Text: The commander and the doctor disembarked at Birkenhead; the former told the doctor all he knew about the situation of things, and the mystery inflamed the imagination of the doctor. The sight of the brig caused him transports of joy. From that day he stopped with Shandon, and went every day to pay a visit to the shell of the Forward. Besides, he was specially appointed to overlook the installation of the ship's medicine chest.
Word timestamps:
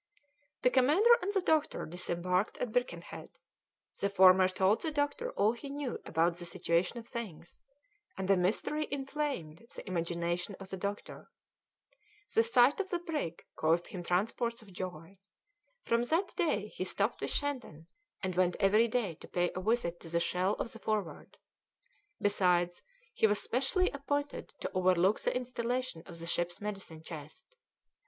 The 0.63 0.71
commander 0.71 1.13
and 1.21 1.31
the 1.31 1.41
doctor 1.41 1.85
disembarked 1.85 2.57
at 2.57 2.71
Birkenhead; 2.71 3.29
the 3.99 4.09
former 4.09 4.47
told 4.49 4.81
the 4.81 4.89
doctor 4.89 5.31
all 5.33 5.51
he 5.51 5.69
knew 5.69 5.99
about 6.07 6.37
the 6.37 6.45
situation 6.45 6.97
of 6.97 7.07
things, 7.07 7.61
and 8.17 8.27
the 8.27 8.35
mystery 8.35 8.87
inflamed 8.89 9.63
the 9.75 9.87
imagination 9.87 10.55
of 10.59 10.69
the 10.71 10.77
doctor. 10.77 11.29
The 12.33 12.41
sight 12.41 12.79
of 12.79 12.89
the 12.89 12.97
brig 12.97 13.45
caused 13.55 13.85
him 13.89 14.01
transports 14.01 14.63
of 14.63 14.73
joy. 14.73 15.19
From 15.83 16.01
that 16.05 16.33
day 16.35 16.69
he 16.69 16.83
stopped 16.83 17.21
with 17.21 17.29
Shandon, 17.29 17.85
and 18.23 18.33
went 18.33 18.55
every 18.59 18.87
day 18.87 19.13
to 19.21 19.27
pay 19.27 19.51
a 19.55 19.61
visit 19.61 19.99
to 19.99 20.09
the 20.09 20.19
shell 20.19 20.55
of 20.55 20.71
the 20.73 20.79
Forward. 20.79 21.37
Besides, 22.19 22.81
he 23.13 23.27
was 23.27 23.39
specially 23.39 23.91
appointed 23.91 24.51
to 24.61 24.71
overlook 24.73 25.19
the 25.19 25.35
installation 25.35 26.01
of 26.07 26.17
the 26.17 26.25
ship's 26.25 26.59
medicine 26.59 27.03
chest. 27.03 27.55